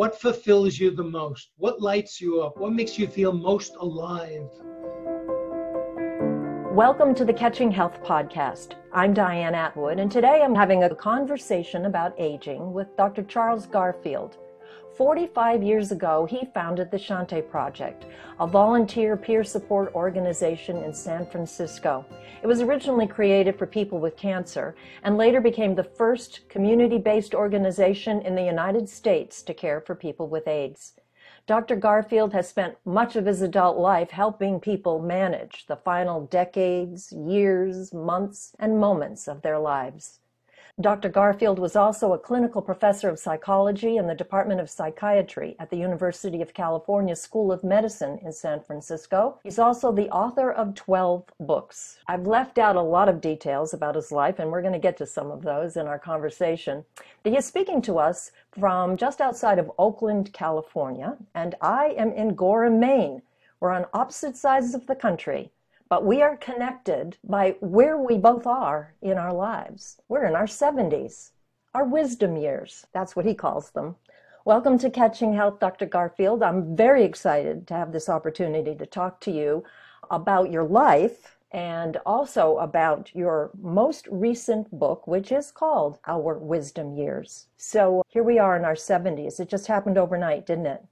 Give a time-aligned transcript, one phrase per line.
[0.00, 1.50] What fulfills you the most?
[1.58, 2.56] What lights you up?
[2.56, 4.48] What makes you feel most alive?
[6.72, 8.76] Welcome to the Catching Health Podcast.
[8.94, 13.24] I'm Diane Atwood, and today I'm having a conversation about aging with Dr.
[13.24, 14.38] Charles Garfield.
[14.96, 18.04] 45 years ago, he founded the Shanti Project,
[18.38, 22.04] a volunteer peer support organization in San Francisco.
[22.42, 27.34] It was originally created for people with cancer and later became the first community based
[27.34, 30.94] organization in the United States to care for people with AIDS.
[31.46, 31.76] Dr.
[31.76, 37.92] Garfield has spent much of his adult life helping people manage the final decades, years,
[37.92, 40.20] months, and moments of their lives.
[40.80, 41.10] Dr.
[41.10, 45.76] Garfield was also a clinical professor of psychology in the Department of Psychiatry at the
[45.76, 49.38] University of California School of Medicine in San Francisco.
[49.42, 51.98] He's also the author of 12 books.
[52.06, 54.96] I've left out a lot of details about his life, and we're going to get
[54.98, 56.82] to some of those in our conversation.
[57.24, 62.34] He is speaking to us from just outside of Oakland, California, and I am in
[62.34, 63.20] Gorham, Maine.
[63.60, 65.50] We're on opposite sides of the country
[65.90, 70.00] but we are connected by where we both are in our lives.
[70.08, 71.32] We're in our 70s,
[71.74, 72.86] our wisdom years.
[72.94, 73.96] That's what he calls them.
[74.44, 75.86] Welcome to Catching Health, Dr.
[75.86, 76.44] Garfield.
[76.44, 79.64] I'm very excited to have this opportunity to talk to you
[80.12, 86.96] about your life and also about your most recent book, which is called Our Wisdom
[86.96, 87.48] Years.
[87.56, 89.40] So here we are in our 70s.
[89.40, 90.84] It just happened overnight, didn't it?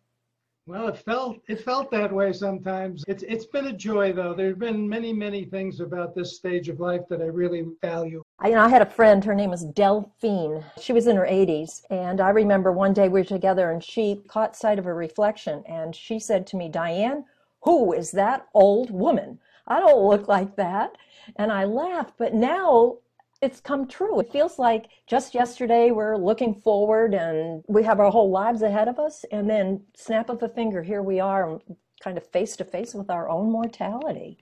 [0.69, 3.03] Well, it felt it felt that way sometimes.
[3.09, 4.35] It's it's been a joy though.
[4.35, 8.23] There've been many many things about this stage of life that I really value.
[8.39, 9.25] I, you know, I had a friend.
[9.25, 10.63] Her name was Delphine.
[10.79, 14.21] She was in her 80s, and I remember one day we were together, and she
[14.29, 17.25] caught sight of a reflection, and she said to me, "Diane,
[17.63, 19.39] who is that old woman?
[19.67, 20.99] I don't look like that."
[21.37, 22.99] And I laughed, but now
[23.41, 24.19] it's come true.
[24.21, 28.89] It feels like just yesterday we're looking forward and we have our whole lives ahead
[28.89, 31.61] of us, and then snap of a finger, here we are,
[32.01, 34.39] kind of face to face with our own mortality.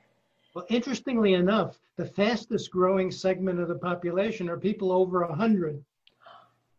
[0.55, 5.83] Well, interestingly enough, the fastest growing segment of the population are people over 100.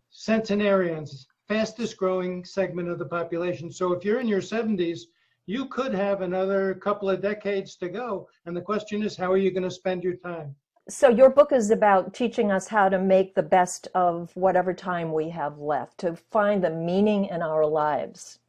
[0.09, 3.71] Centenarians, fastest growing segment of the population.
[3.71, 5.01] So if you're in your 70s,
[5.45, 8.27] you could have another couple of decades to go.
[8.45, 10.55] And the question is, how are you going to spend your time?
[10.89, 15.11] So your book is about teaching us how to make the best of whatever time
[15.11, 18.39] we have left to find the meaning in our lives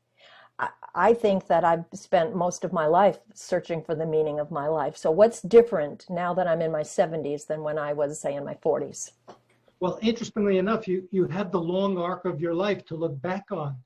[0.94, 4.66] I think that I've spent most of my life searching for the meaning of my
[4.66, 4.96] life.
[4.96, 8.44] So, what's different now that I'm in my 70s than when I was, say, in
[8.44, 9.12] my 40s?
[9.80, 13.44] Well, interestingly enough, you, you have the long arc of your life to look back
[13.52, 13.76] on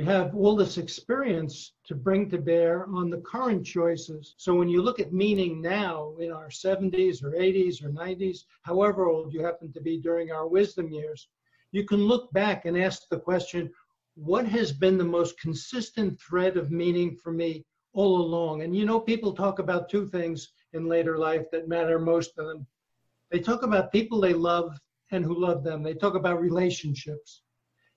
[0.00, 4.34] you have all this experience to bring to bear on the current choices.
[4.38, 9.10] So when you look at meaning now in our 70s or 80s or 90s, however
[9.10, 11.28] old you happen to be during our wisdom years,
[11.72, 13.70] you can look back and ask the question,
[14.14, 18.62] what has been the most consistent thread of meaning for me all along?
[18.62, 22.44] And you know, people talk about two things in later life that matter most to
[22.44, 22.66] them.
[23.30, 24.78] They talk about people they love
[25.10, 25.82] and who love them.
[25.82, 27.42] They talk about relationships.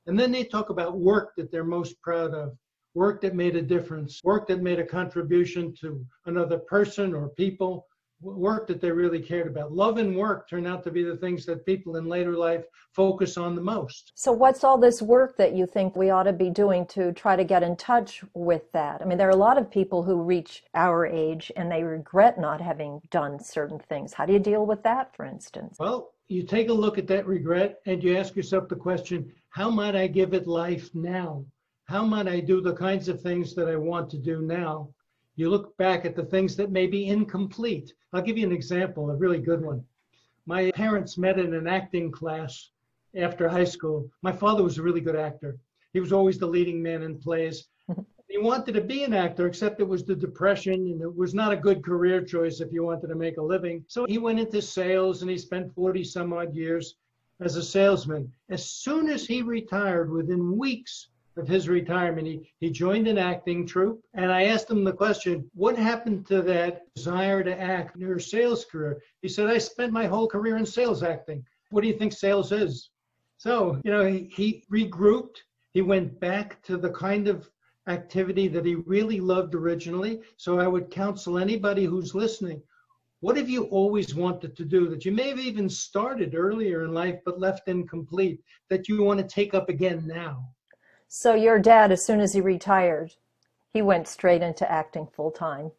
[0.06, 2.58] And then they talk about work that they're most proud of,
[2.94, 7.88] work that made a difference, work that made a contribution to another person or people,
[8.24, 9.72] work that they really cared about.
[9.74, 12.64] Love and work turn out to be the things that people in later life
[12.94, 14.12] focus on the most.
[14.16, 17.36] So, what's all this work that you think we ought to be doing to try
[17.36, 19.02] to get in touch with that?
[19.02, 22.40] I mean, there are a lot of people who reach our age and they regret
[22.40, 24.14] not having done certain things.
[24.14, 25.78] How do you deal with that, for instance?
[25.80, 29.70] Well, you take a look at that regret and you ask yourself the question how
[29.70, 31.46] might I give it life now?
[31.86, 34.90] How might I do the kinds of things that I want to do now?
[35.36, 37.94] You look back at the things that may be incomplete.
[38.14, 39.86] I'll give you an example, a really good one.
[40.48, 42.72] My parents met in an acting class
[43.16, 44.10] after high school.
[44.24, 45.60] My father was a really good actor.
[45.94, 47.68] He was always the leading man in plays.
[48.28, 51.54] he wanted to be an actor, except it was the depression and it was not
[51.54, 53.86] a good career choice if you wanted to make a living.
[53.88, 56.96] So he went into sales and he spent 40 some odd years
[57.42, 58.32] as a salesman.
[58.50, 63.66] As soon as he retired, within weeks of his retirement, he, he joined an acting
[63.66, 64.02] troupe.
[64.14, 68.20] And I asked him the question, what happened to that desire to act in your
[68.20, 69.02] sales career?
[69.22, 71.44] He said, I spent my whole career in sales acting.
[71.72, 72.92] What do you think sales is?
[73.38, 75.38] So, you know, he, he regrouped.
[75.74, 77.50] He went back to the kind of
[77.88, 80.22] activity that he really loved originally.
[80.38, 82.62] So I would counsel anybody who's listening
[83.24, 86.94] what have you always wanted to do that you may have even started earlier in
[86.94, 90.46] life but left incomplete that you want to take up again now?
[91.08, 93.14] So, your dad, as soon as he retired,
[93.72, 95.72] he went straight into acting full time.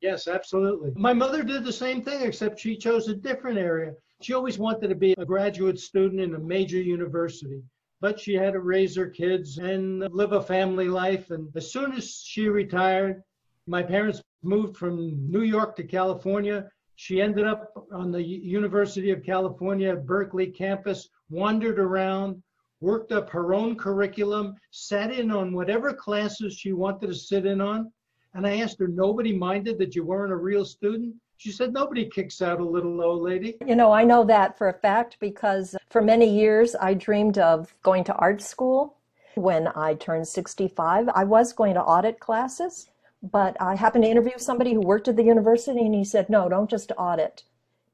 [0.00, 0.92] Yes, absolutely.
[0.94, 3.94] My mother did the same thing, except she chose a different area.
[4.20, 7.64] She always wanted to be a graduate student in a major university.
[8.00, 11.32] but she had to raise her kids and live a family life.
[11.32, 13.24] And as soon as she retired,
[13.66, 16.68] my parents moved from New York to California.
[16.96, 22.42] She ended up on the University of California Berkeley campus, wandered around,
[22.80, 27.60] worked up her own curriculum, sat in on whatever classes she wanted to sit in
[27.60, 27.90] on.
[28.34, 31.14] And I asked her, nobody minded that you weren't a real student?
[31.36, 33.56] She said, nobody kicks out a little old lady.
[33.66, 37.74] You know, I know that for a fact because for many years I dreamed of
[37.82, 38.96] going to art school.
[39.34, 42.90] When I turned 65, I was going to audit classes,
[43.22, 46.48] but I happened to interview somebody who worked at the university and he said, no,
[46.48, 47.44] don't just audit,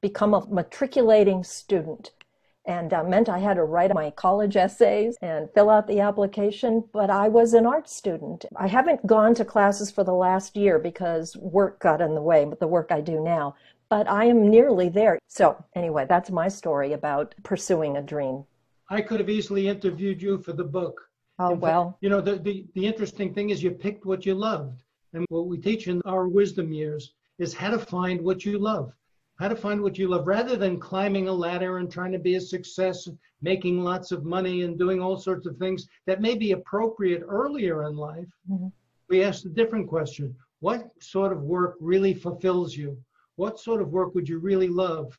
[0.01, 2.11] become a matriculating student
[2.69, 6.83] and uh, meant I had to write my college essays and fill out the application.
[6.93, 8.45] But I was an art student.
[8.55, 12.45] I haven't gone to classes for the last year because work got in the way
[12.45, 13.55] but the work I do now.
[13.89, 15.17] But I am nearly there.
[15.27, 18.45] So, anyway, that's my story about pursuing a dream.
[18.87, 21.09] I could have easily interviewed you for the book.
[21.39, 21.97] Oh, well.
[22.01, 24.83] You know, the, the, the interesting thing is you picked what you loved.
[25.13, 28.93] And what we teach in our wisdom years is how to find what you love
[29.39, 32.35] how to find what you love rather than climbing a ladder and trying to be
[32.35, 33.07] a success,
[33.41, 37.87] making lots of money and doing all sorts of things that may be appropriate earlier
[37.87, 38.27] in life.
[38.51, 38.67] Mm-hmm.
[39.07, 42.97] We ask a different question What sort of work really fulfills you?
[43.37, 45.17] What sort of work would you really love?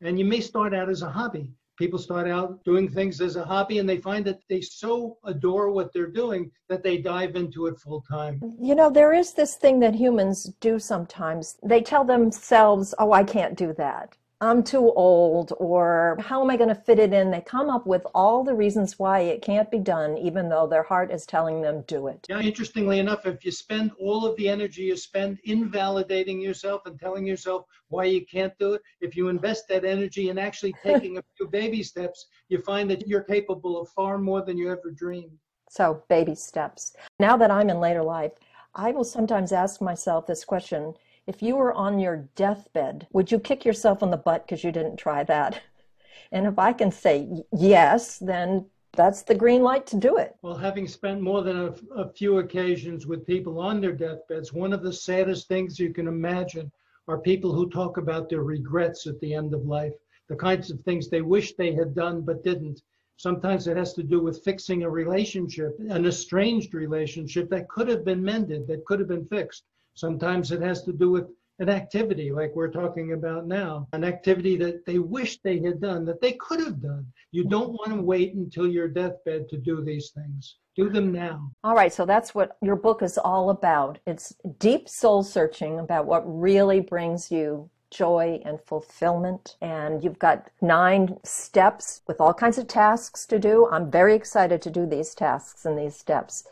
[0.00, 3.42] And you may start out as a hobby people start out doing things as a
[3.42, 7.66] hobby and they find that they so adore what they're doing that they dive into
[7.68, 8.38] it full time.
[8.60, 11.56] You know, there is this thing that humans do sometimes.
[11.64, 14.14] They tell themselves, oh, I can't do that.
[14.42, 17.30] I'm too old, or how am I going to fit it in?
[17.30, 20.82] They come up with all the reasons why it can't be done, even though their
[20.82, 22.24] heart is telling them do it.
[22.26, 26.98] Yeah, interestingly enough, if you spend all of the energy you spend invalidating yourself and
[26.98, 31.18] telling yourself why you can't do it, if you invest that energy in actually taking
[31.18, 34.90] a few baby steps, you find that you're capable of far more than you ever
[34.90, 35.38] dreamed.
[35.68, 36.96] So, baby steps.
[37.18, 38.32] Now that I'm in later life,
[38.74, 40.94] I will sometimes ask myself this question
[41.30, 44.72] if you were on your deathbed, would you kick yourself in the butt because you
[44.72, 45.62] didn't try that?
[46.32, 50.36] And if I can say yes, then that's the green light to do it.
[50.42, 54.72] Well, having spent more than a, a, few occasions with people on their deathbeds, one
[54.72, 56.70] of the saddest things you can imagine
[57.08, 59.94] are people who talk about their regrets at the end of life,
[60.28, 62.80] the kinds of things they wish they had done but didn't.
[63.16, 68.04] Sometimes it has to do with fixing a relationship, an estranged relationship that could have
[68.04, 69.64] been mended, that could have been fixed.
[69.94, 71.26] Sometimes it has to do with
[71.60, 76.04] an activity like we're talking about now, an activity that they wish they had done,
[76.06, 77.06] that they could have done.
[77.32, 80.56] You don't want to wait until your deathbed to do these things.
[80.74, 81.50] Do them now.
[81.62, 83.98] All right, so that's what your book is all about.
[84.06, 89.56] It's deep soul searching about what really brings you joy and fulfillment.
[89.60, 93.68] And you've got nine steps with all kinds of tasks to do.
[93.70, 96.44] I'm very excited to do these tasks and these steps.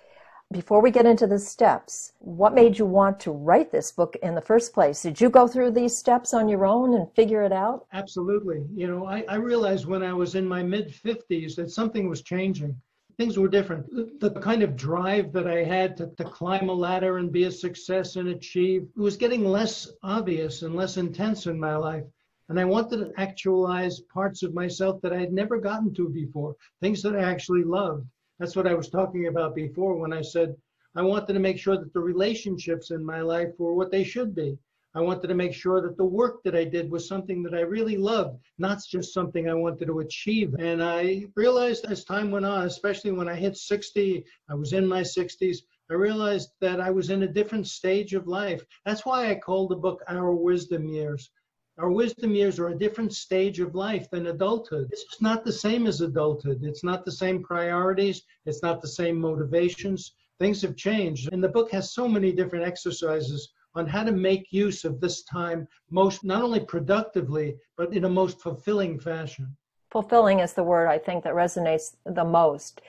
[0.51, 4.35] Before we get into the steps, what made you want to write this book in
[4.35, 5.03] the first place?
[5.03, 7.85] Did you go through these steps on your own and figure it out?
[7.93, 8.65] Absolutely.
[8.75, 12.23] You know, I, I realized when I was in my mid 50s that something was
[12.23, 12.75] changing.
[13.19, 13.91] Things were different.
[14.21, 17.53] The, kind of drive that I had to, to climb a ladder and be a
[17.53, 22.05] success and achieve was getting less obvious and less intense in my life.
[22.49, 26.57] And I wanted to actualize parts of myself that I had never gotten to before,
[26.81, 28.07] things that I actually loved.
[28.39, 30.57] That's what I was talking about before when I said
[30.95, 34.35] I wanted to make sure that the relationships in my life were what they should
[34.35, 34.59] be.
[34.95, 37.61] I wanted to make sure that the work that I did was something that I
[37.61, 40.55] really loved, not just something I wanted to achieve.
[40.55, 44.87] And I realized as time went on, especially when I hit 60, I was in
[44.87, 45.59] my 60s,
[45.91, 48.65] I realized that I was in a different stage of life.
[48.85, 51.31] That's why I called the book Our Wisdom Years.
[51.79, 54.89] Our wisdom years are a different stage of life than adulthood.
[54.91, 56.65] It's not the same as adulthood.
[56.65, 58.23] It's not the same priorities.
[58.47, 60.15] It's not the same motivations.
[60.41, 61.33] Things have changed.
[61.33, 65.23] And the book has so many different exercises on how to make use of this
[65.23, 69.57] time most not only productively, but in a most fulfilling fashion.
[69.93, 72.81] Fulfilling is the word I think that resonates the most.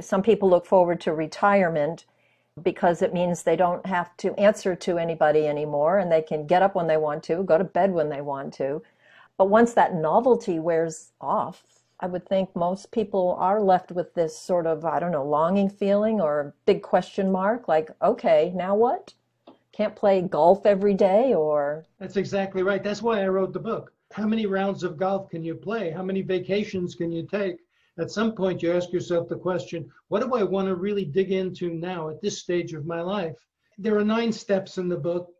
[0.00, 2.06] Some people look forward to retirement
[2.62, 6.62] because it means they don't have to answer to anybody anymore and they can get
[6.62, 8.82] up when they want to, go to bed when they want to.
[9.36, 11.62] But once that novelty wears off,
[12.00, 15.68] I would think most people are left with this sort of, I don't know, longing
[15.68, 19.14] feeling or big question mark like, okay, now what?
[19.72, 21.84] Can't play golf every day or.
[21.98, 22.82] That's exactly right.
[22.82, 23.92] That's why I wrote the book.
[24.12, 25.90] How many rounds of golf can you play?
[25.90, 27.58] How many vacations can you take?
[27.98, 31.32] At some point you ask yourself the question, what do I want to really dig
[31.32, 33.36] into now at this stage of my life?
[33.78, 35.32] There are nine steps in the book.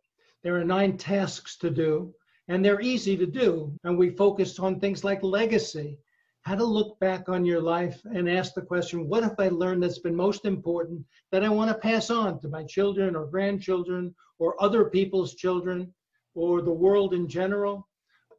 [0.42, 2.14] There are nine tasks to do,
[2.48, 3.72] and they're easy to do.
[3.84, 5.98] And we focused on things like legacy.
[6.46, 9.82] how to look back on your life and ask the question, what have I learned
[9.82, 14.14] that's been most important that I want to pass on to my children or grandchildren
[14.38, 15.92] or other people's children
[16.36, 17.88] or the world in general?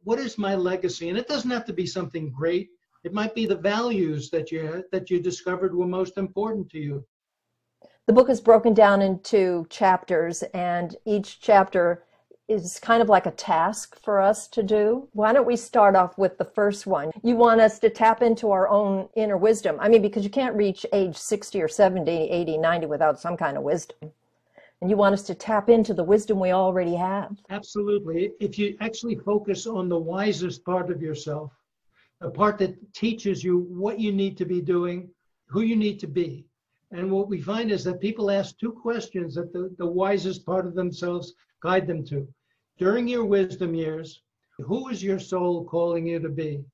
[0.04, 1.10] What is my legacy?
[1.10, 2.70] And it doesn't have to be something great.
[3.04, 7.04] It might be the values that you that you discovered were most important to you.
[8.06, 12.04] The book is broken down into chapters and each chapter
[12.48, 15.06] is kind of like a task for us to do.
[15.12, 17.10] Why don't we start off with the first one?
[17.22, 19.76] You want us to tap into our own inner wisdom.
[19.78, 23.58] I mean, because you can't reach age 60 or 70, 80, 90 without some kind
[23.58, 24.10] of wisdom.
[24.80, 27.36] And you want us to tap into the wisdom we already have.
[27.50, 28.32] Absolutely.
[28.40, 31.52] If you actually focus on the wisest part of yourself,
[32.20, 35.08] the part that teaches you what you need to be doing,
[35.48, 36.46] who you need to be.
[36.90, 40.66] And what we find is that people ask two questions that the, the wisest part
[40.66, 42.26] of themselves guide them to
[42.78, 44.22] during your wisdom years,
[44.58, 46.64] who is your soul calling you to be?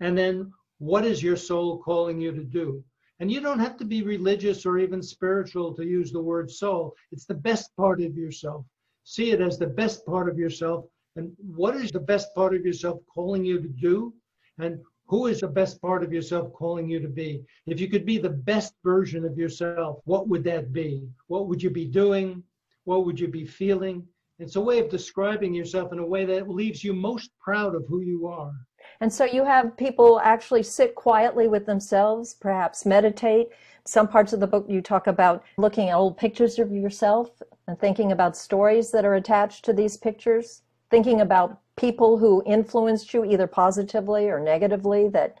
[0.00, 2.82] And then what is your soul calling you to do?
[3.20, 6.94] And you don't have to be religious or even spiritual to use the word soul.
[7.10, 8.64] It's the best part of yourself.
[9.02, 10.84] See it as the best part of yourself.
[11.16, 14.14] And what is the best part of yourself calling you to do?
[14.58, 17.42] And who is the best part of yourself calling you to be?
[17.66, 21.08] If you could be the best version of yourself, what would that be?
[21.28, 22.42] What would you be doing?
[22.84, 24.06] What would you be feeling?
[24.38, 27.84] It's a way of describing yourself in a way that leaves you most proud of
[27.88, 28.52] who you are.
[29.00, 33.48] And so you have people actually sit quietly with themselves, perhaps meditate.
[33.84, 37.30] Some parts of the book you talk about looking at old pictures of yourself
[37.66, 43.14] and thinking about stories that are attached to these pictures, thinking about people who influenced
[43.14, 45.38] you either positively or negatively that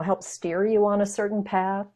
[0.00, 1.86] help steer you on a certain path.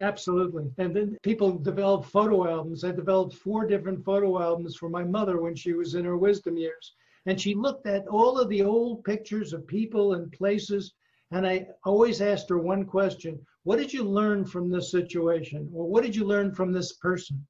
[0.00, 0.70] Absolutely.
[0.78, 2.84] And then people develop photo albums.
[2.84, 6.56] I developed four different photo albums for my mother when she was in her wisdom
[6.56, 6.94] years.
[7.26, 10.92] And she looked at all of the old pictures of people and places.
[11.30, 15.70] And I always asked her one question What did you learn from this situation?
[15.72, 17.46] Or what did you learn from this person?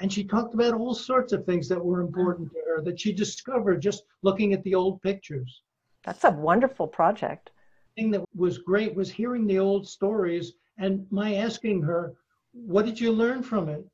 [0.00, 3.12] And she talked about all sorts of things that were important to her that she
[3.12, 5.62] discovered just looking at the old pictures.
[6.04, 7.50] That's a wonderful project.
[7.96, 12.14] The thing that was great was hearing the old stories and my asking her,
[12.52, 13.84] what did you learn from it?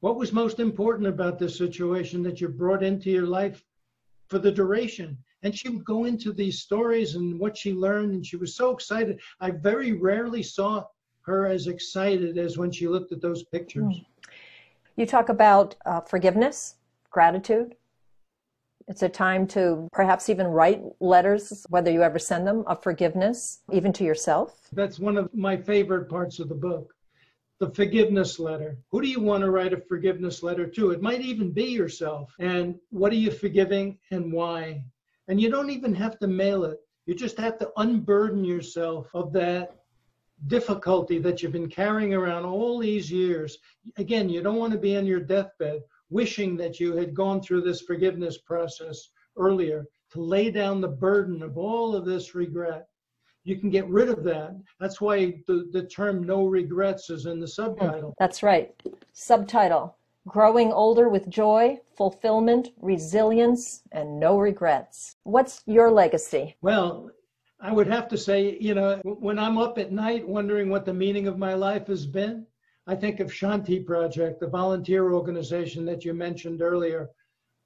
[0.00, 3.62] What was most important about this situation that you brought into your life
[4.28, 5.18] for the duration?
[5.42, 8.70] And she would go into these stories and what she learned, and she was so
[8.70, 9.20] excited.
[9.40, 10.84] I very rarely saw
[11.22, 14.00] her as excited as when she looked at those pictures.
[15.00, 16.74] You talk about uh, forgiveness,
[17.08, 17.74] gratitude.
[18.86, 23.60] It's a time to perhaps even write letters, whether you ever send them, of forgiveness,
[23.72, 24.68] even to yourself.
[24.72, 26.92] That's one of my favorite parts of the book.
[27.60, 28.76] The forgiveness letter.
[28.90, 30.90] Who do you want to write a forgiveness letter to?
[30.90, 32.34] It might even be yourself.
[32.38, 34.84] And what are you forgiving and why?
[35.28, 36.78] And you don't even have to mail it.
[37.06, 39.79] You just have to unburden yourself of that
[40.46, 43.58] difficulty that you've been carrying around all these years.
[43.96, 47.62] Again, you don't want to be on your deathbed wishing that you had gone through
[47.62, 52.88] this forgiveness process earlier to lay down the burden of all of this regret.
[53.44, 54.56] You can get rid of that.
[54.80, 58.14] That's why the, the term no regrets is in the subtitle.
[58.18, 58.74] That's right.
[59.12, 59.96] Subtitle
[60.28, 65.16] Growing Older with Joy, Fulfillment, Resilience, and No Regrets.
[65.22, 66.56] What's your legacy?
[66.60, 67.10] Well,
[67.62, 70.94] I would have to say, you know, when I'm up at night wondering what the
[70.94, 72.46] meaning of my life has been,
[72.86, 77.10] I think of Shanti Project, the volunteer organization that you mentioned earlier.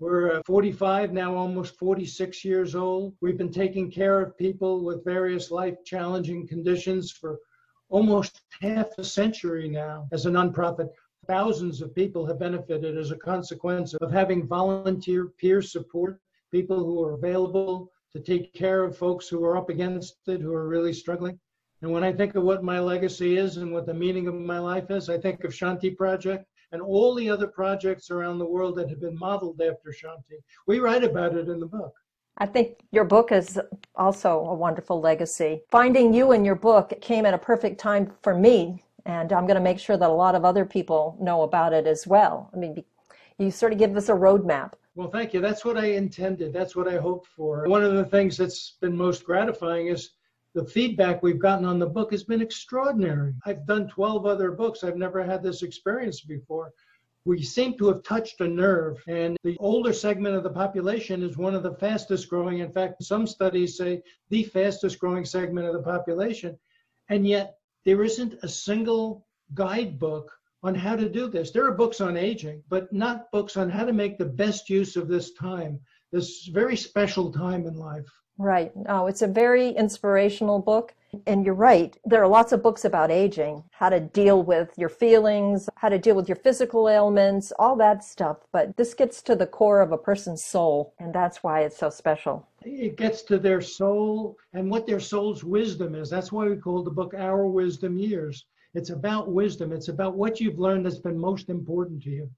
[0.01, 3.15] We're uh, 45, now almost 46 years old.
[3.21, 7.39] We've been taking care of people with various life challenging conditions for
[7.89, 10.89] almost half a century now as a nonprofit.
[11.29, 16.21] Thousands of people have benefited as a consequence of having volunteer peer support,
[16.51, 20.54] people who are available to take care of folks who are up against it, who
[20.54, 21.38] are really struggling.
[21.83, 24.59] And when I think of what my legacy is and what the meaning of my
[24.59, 28.76] life is, I think of Shanti Project and all the other projects around the world
[28.76, 30.38] that have been modeled after Shanti.
[30.66, 31.92] We write about it in the book.
[32.38, 33.61] I think your book is
[33.94, 35.62] also a wonderful legacy.
[35.71, 39.56] Finding you in your book came at a perfect time for me, and I'm going
[39.56, 42.50] to make sure that a lot of other people know about it as well.
[42.52, 42.83] I mean,
[43.38, 44.73] you sort of give us a roadmap.
[44.97, 45.41] Well, thank you.
[45.41, 46.53] That's what I intended.
[46.53, 47.67] That's what I hoped for.
[47.67, 50.11] One of the things that's been most gratifying is
[50.55, 53.35] the feedback we've gotten on the book has been extraordinary.
[53.45, 54.85] I've done 12 other books.
[54.85, 56.73] I've never had this experience before.
[57.25, 61.39] We seem to have touched a nerve, and the older segment of the population is
[61.39, 62.59] one of the fastest growing.
[62.59, 66.57] In fact, some studies say the fastest growing segment of the population.
[67.09, 70.31] And yet, there isn't a single guidebook
[70.64, 71.50] on how to do this.
[71.50, 74.97] There are books on aging, but not books on how to make the best use
[74.97, 75.78] of this time,
[76.11, 78.06] this very special time in life.
[78.38, 78.73] Right.
[78.88, 80.94] Oh, it's a very inspirational book.
[81.26, 84.88] And you're right, there are lots of books about aging, how to deal with your
[84.88, 88.38] feelings, how to deal with your physical ailments, all that stuff.
[88.50, 91.88] But this gets to the core of a person's soul, and that's why it's so
[91.88, 92.49] special.
[92.62, 96.11] It gets to their soul and what their soul's wisdom is.
[96.11, 98.47] That's why we call the book Our Wisdom Years.
[98.75, 102.31] It's about wisdom, it's about what you've learned that's been most important to you.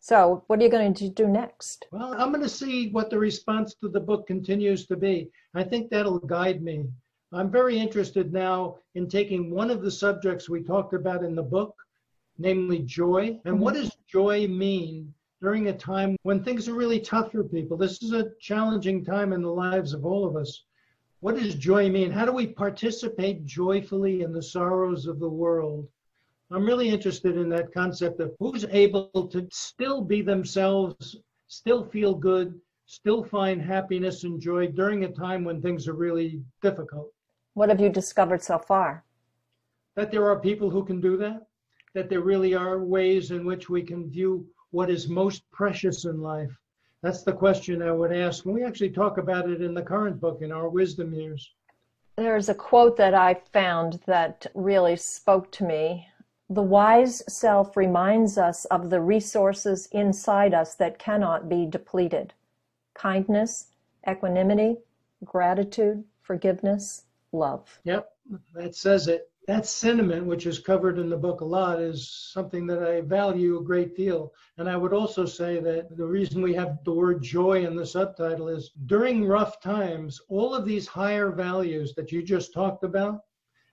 [0.00, 1.86] So, what are you going to do next?
[1.90, 5.30] Well, I'm going to see what the response to the book continues to be.
[5.54, 6.84] I think that'll guide me.
[7.32, 11.42] I'm very interested now in taking one of the subjects we talked about in the
[11.42, 11.74] book,
[12.38, 13.40] namely joy.
[13.44, 13.84] And what mm-hmm.
[13.84, 17.76] does joy mean during a time when things are really tough for people?
[17.76, 20.64] This is a challenging time in the lives of all of us.
[21.20, 22.12] What does joy mean?
[22.12, 25.88] How do we participate joyfully in the sorrows of the world?
[26.52, 31.16] I'm really interested in that concept of who's able to still be themselves,
[31.48, 36.40] still feel good, still find happiness and joy during a time when things are really
[36.62, 37.12] difficult.
[37.54, 39.04] What have you discovered so far?
[39.96, 41.48] That there are people who can do that,
[41.94, 46.20] that there really are ways in which we can view what is most precious in
[46.20, 46.56] life.
[47.02, 48.44] That's the question I would ask.
[48.44, 51.52] And we actually talk about it in the current book, in our wisdom years.
[52.16, 56.08] There's a quote that I found that really spoke to me
[56.50, 62.32] the wise self reminds us of the resources inside us that cannot be depleted
[62.94, 63.66] kindness,
[64.08, 64.76] equanimity,
[65.24, 67.78] gratitude, forgiveness, love.
[67.84, 68.10] Yep,
[68.54, 69.27] that says it.
[69.48, 73.58] That sentiment, which is covered in the book a lot, is something that I value
[73.58, 74.34] a great deal.
[74.58, 77.86] And I would also say that the reason we have the word joy in the
[77.86, 83.22] subtitle is during rough times, all of these higher values that you just talked about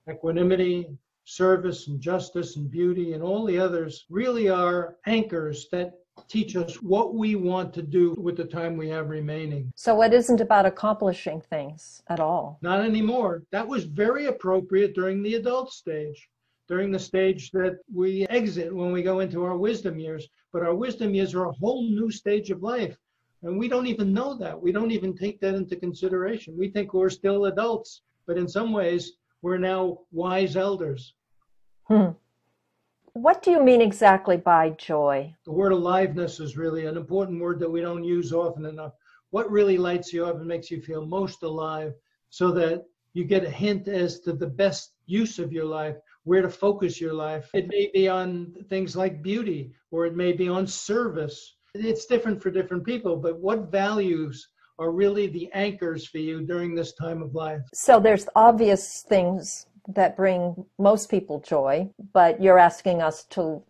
[0.10, 6.56] equanimity, service and justice and beauty and all the others really are anchors that teach
[6.56, 9.72] us what we want to do with the time we have remaining.
[9.76, 12.58] So it isn't about accomplishing things at all.
[12.62, 13.44] Not anymore.
[13.52, 16.30] That was very appropriate during the adult stage,
[16.68, 20.28] during the stage that we exit when we go into our wisdom years.
[20.52, 22.98] But our wisdom years are a whole new stage of life.
[23.44, 24.60] And we don't even know that.
[24.60, 26.58] We don't even take that into consideration.
[26.58, 31.14] We think we're still adults, but in some ways, we're now wise elders.
[31.84, 32.12] Hmm.
[33.16, 35.34] What do you mean exactly by joy?
[35.46, 38.92] The word aliveness is really an important word that we don't use often enough.
[39.30, 41.94] What really lights you up and makes you feel most alive
[42.30, 46.42] so that you get a hint as to the best use of your life, where
[46.42, 47.50] to focus your life.
[47.54, 51.56] It may be on things like beauty or it may be on service.
[51.74, 54.46] It's different for different people, but what values
[54.78, 57.62] are really the anchors for you during this time of life?
[57.74, 63.62] So there's obvious things that bring most people joy, but you're asking us to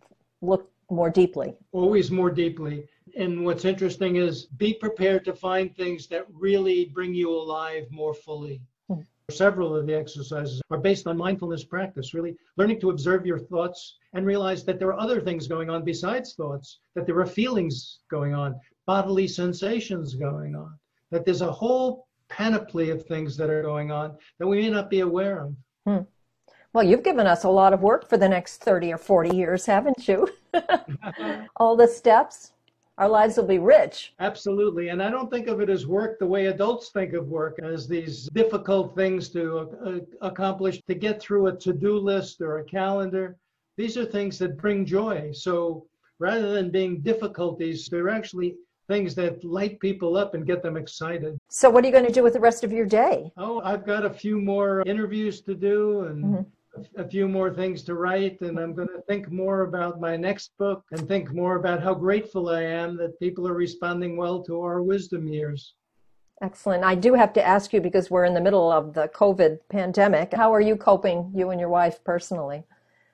[0.42, 1.54] look more deeply.
[1.72, 2.88] Always more deeply.
[3.16, 8.14] And what's interesting is be prepared to find things that really bring you alive more
[8.14, 8.60] fully.
[8.88, 9.00] Hmm.
[9.30, 13.96] Several of the exercises are based on mindfulness practice, really learning to observe your thoughts
[14.12, 18.00] and realize that there are other things going on besides thoughts, that there are feelings
[18.10, 18.54] going on,
[18.86, 20.78] bodily sensations going on,
[21.10, 24.90] that there's a whole panoply of things that are going on that we may not
[24.90, 25.54] be aware of.
[25.86, 26.02] Hmm.
[26.72, 29.64] Well, you've given us a lot of work for the next 30 or 40 years,
[29.64, 30.28] haven't you?
[31.56, 32.52] All the steps.
[32.98, 34.14] Our lives will be rich.
[34.20, 34.88] Absolutely.
[34.88, 37.86] And I don't think of it as work the way adults think of work as
[37.86, 42.64] these difficult things to uh, accomplish, to get through a to do list or a
[42.64, 43.36] calendar.
[43.76, 45.30] These are things that bring joy.
[45.32, 45.86] So
[46.18, 48.56] rather than being difficulties, they're actually
[48.88, 51.38] things that light people up and get them excited.
[51.48, 53.32] So, what are you going to do with the rest of your day?
[53.36, 57.00] Oh, I've got a few more interviews to do and mm-hmm.
[57.00, 60.52] a few more things to write, and I'm going to think more about my next
[60.58, 64.60] book and think more about how grateful I am that people are responding well to
[64.60, 65.74] our wisdom years.
[66.42, 66.84] Excellent.
[66.84, 70.34] I do have to ask you because we're in the middle of the COVID pandemic.
[70.34, 72.64] How are you coping, you and your wife personally?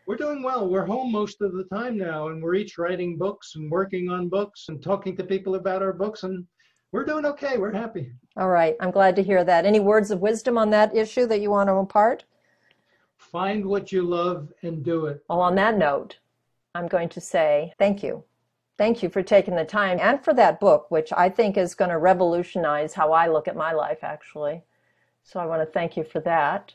[0.07, 0.69] We're doing well.
[0.69, 4.29] We're home most of the time now, and we're each writing books and working on
[4.29, 6.45] books and talking to people about our books, and
[6.91, 7.57] we're doing okay.
[7.57, 8.12] We're happy.
[8.37, 8.77] All right.
[8.81, 9.65] I'm glad to hear that.
[9.65, 12.25] Any words of wisdom on that issue that you want to impart?
[13.17, 15.23] Find what you love and do it.
[15.29, 16.19] Well, on that note,
[16.75, 18.25] I'm going to say thank you.
[18.79, 21.91] Thank you for taking the time and for that book, which I think is going
[21.91, 24.62] to revolutionize how I look at my life, actually.
[25.23, 26.73] So I want to thank you for that.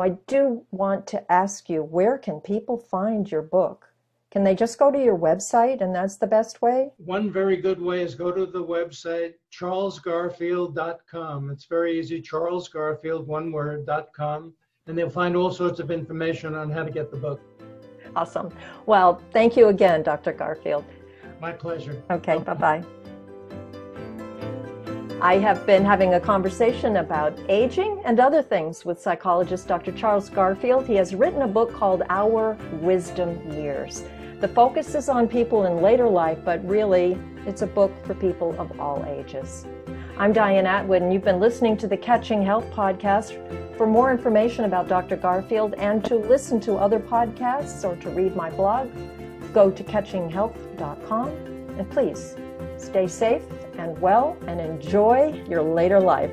[0.00, 3.88] I do want to ask you where can people find your book?
[4.32, 6.90] Can they just go to your website and that's the best way?
[6.96, 11.50] One very good way is go to the website charlesgarfield.com.
[11.50, 14.52] It's very easy, charlesgarfield, one word.com,
[14.88, 17.40] and they'll find all sorts of information on how to get the book.
[18.16, 18.52] Awesome.
[18.86, 20.32] Well, thank you again, Dr.
[20.32, 20.84] Garfield.
[21.40, 22.02] My pleasure.
[22.10, 22.84] Okay, bye bye.
[25.24, 29.90] I have been having a conversation about aging and other things with psychologist Dr.
[29.92, 30.86] Charles Garfield.
[30.86, 34.04] He has written a book called Our Wisdom Years.
[34.42, 38.54] The focus is on people in later life, but really, it's a book for people
[38.60, 39.64] of all ages.
[40.18, 43.78] I'm Diane Atwood, and you've been listening to the Catching Health podcast.
[43.78, 45.16] For more information about Dr.
[45.16, 48.90] Garfield and to listen to other podcasts or to read my blog,
[49.54, 51.28] go to catchinghealth.com.
[51.78, 52.36] And please
[52.76, 53.42] stay safe
[53.78, 56.30] and well and enjoy your later life.